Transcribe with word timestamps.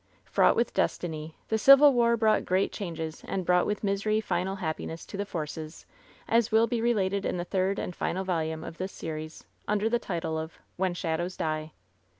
Fraught 0.25 0.55
with 0.55 0.73
destiny, 0.73 1.35
the 1.49 1.59
Civil 1.59 1.93
War 1.93 2.17
brought 2.17 2.43
great 2.43 2.71
changes 2.71 3.23
and 3.27 3.45
brought 3.45 3.67
with 3.67 3.83
misery 3.83 4.19
final 4.19 4.55
happiness 4.55 5.05
to 5.05 5.15
the 5.15 5.27
Forces, 5.27 5.85
as 6.27 6.51
will 6.51 6.65
be 6.65 6.81
related 6.81 7.23
in 7.23 7.37
the 7.37 7.45
third 7.45 7.77
and 7.77 7.95
final 7.95 8.23
volume 8.23 8.63
of 8.63 8.79
this 8.79 8.91
series, 8.91 9.45
under 9.67 9.87
the 9.91 9.99
title 9.99 10.39
of 10.39 10.57
'^When 10.79 10.95
Shadows 10.97 11.37
Die." 11.37 11.71